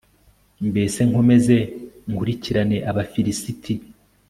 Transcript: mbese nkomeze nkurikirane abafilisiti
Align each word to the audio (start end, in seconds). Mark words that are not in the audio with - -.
mbese 0.69 0.99
nkomeze 1.09 1.57
nkurikirane 2.09 2.77
abafilisiti 2.89 3.73